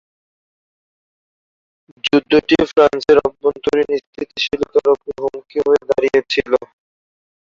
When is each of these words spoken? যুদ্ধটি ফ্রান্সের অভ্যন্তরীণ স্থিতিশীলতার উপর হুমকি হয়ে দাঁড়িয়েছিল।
যুদ্ধটি 2.05 2.55
ফ্রান্সের 2.69 3.17
অভ্যন্তরীণ 3.27 3.89
স্থিতিশীলতার 4.01 4.87
উপর 4.95 5.11
হুমকি 5.23 5.57
হয়ে 5.65 5.81
দাঁড়িয়েছিল। 5.89 6.51